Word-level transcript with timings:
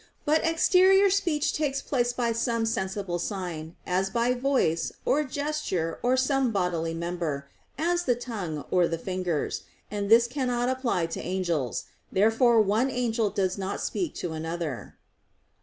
But 0.25 0.43
exterior 0.43 1.11
speech 1.11 1.53
takes 1.53 1.79
place 1.79 2.11
by 2.11 2.31
some 2.31 2.65
sensible 2.65 3.19
sign, 3.19 3.75
as 3.85 4.09
by 4.09 4.33
voice, 4.33 4.91
or 5.05 5.23
gesture, 5.23 5.99
or 6.01 6.17
some 6.17 6.51
bodily 6.51 6.95
member, 6.95 7.51
as 7.77 8.05
the 8.05 8.15
tongue, 8.15 8.65
or 8.71 8.87
the 8.87 8.97
fingers, 8.97 9.61
and 9.91 10.09
this 10.09 10.25
cannot 10.25 10.69
apply 10.69 11.05
to 11.05 11.19
the 11.19 11.25
angels. 11.27 11.85
Therefore 12.11 12.59
one 12.61 12.89
angel 12.89 13.29
does 13.29 13.59
not 13.59 13.79
speak 13.79 14.15
to 14.15 14.33
another. 14.33 14.97